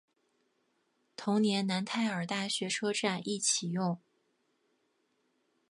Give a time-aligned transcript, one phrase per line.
[1.15, 3.99] 同年楠泰尔大学车站亦启用。